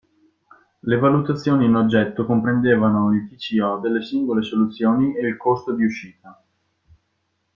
[0.81, 6.43] Le valutazioni in oggetto comprendevano il TCO delle singole soluzioni e il costo di uscita.